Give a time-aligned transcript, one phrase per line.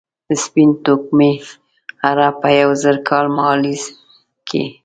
[0.43, 1.31] سپین توکمي
[2.07, 3.81] عرب په یو زر کال مهالپېر
[4.47, 4.63] کې.